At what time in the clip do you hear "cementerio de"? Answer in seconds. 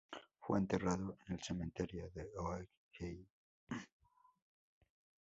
1.43-2.27